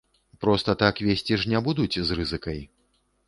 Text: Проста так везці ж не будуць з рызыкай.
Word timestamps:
Проста 0.45 0.73
так 0.83 1.01
везці 1.09 1.37
ж 1.43 1.51
не 1.53 1.59
будуць 1.69 1.99
з 2.09 2.17
рызыкай. 2.21 2.59